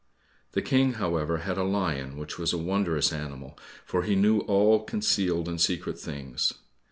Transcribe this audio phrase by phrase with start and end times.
[0.53, 3.55] The King, however, had a lion which was a wondrous animal,
[3.85, 6.53] for he knew all concealed and secret things.